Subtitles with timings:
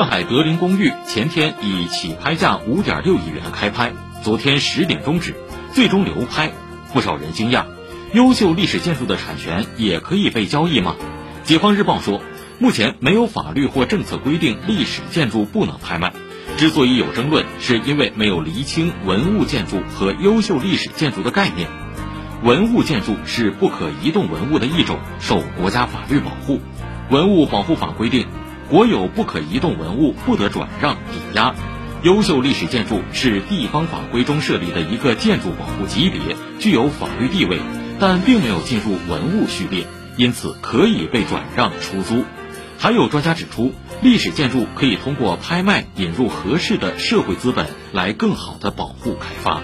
[0.00, 3.92] 上海德林公寓前天以起拍价五点六亿元开拍，
[4.22, 5.34] 昨天十点终止，
[5.74, 6.52] 最终流拍，
[6.94, 7.66] 不少人惊讶：
[8.14, 10.96] 优秀历史建筑的产权也可以被交易吗？
[11.44, 12.22] 解放日报说，
[12.58, 16.14] 目前没有法律或政策规定历史建筑不能拍卖。
[16.56, 21.68] 之所以有争论，是因为没有厘清文物建筑和优秀历史建筑的概念。
[22.42, 26.58] 文物建筑是不可移动文物的一种，受国家法律保护。
[27.10, 28.26] 文物保护法规定。
[28.70, 31.54] 国有不可移动文物不得转让、抵押。
[32.02, 36.20] 优秀历史建筑是地方法规中设立的一个建筑保护级别，
[36.58, 37.58] 具有法律地位，
[37.98, 42.24] 但并没有进入文物序列，因此可以被转让出租。
[42.78, 49.60] 还有专家指出，历史建筑可以通过拍卖引入合适的社会资本，来更好的保护开发。